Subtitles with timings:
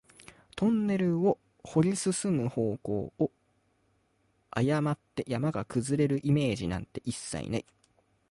[0.55, 3.31] トンネルを掘り進む方向を
[4.49, 7.65] 誤って、山が崩れるイメージなんて一切ない